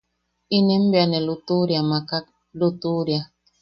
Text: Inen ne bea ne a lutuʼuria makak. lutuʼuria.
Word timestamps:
Inen 0.57 0.83
ne 0.85 0.89
bea 0.91 1.05
ne 1.07 1.17
a 1.21 1.25
lutuʼuria 1.27 1.81
makak. 1.89 2.25
lutuʼuria. 2.59 3.21